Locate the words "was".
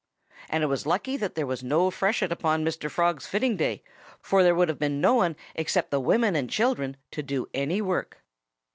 0.65-0.87, 1.45-1.63